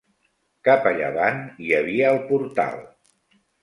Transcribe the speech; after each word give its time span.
Cap 0.67 0.89
a 0.93 0.95
llevant, 0.95 1.39
hi 1.67 1.79
havia 1.83 2.11
el 2.17 2.21
portal. 2.35 2.85